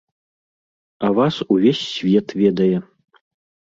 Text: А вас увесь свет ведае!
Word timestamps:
А 0.97 1.07
вас 1.19 1.35
увесь 1.53 1.87
свет 1.93 2.27
ведае! 2.41 2.77